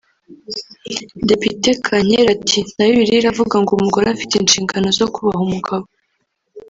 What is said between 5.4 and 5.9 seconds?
umugabo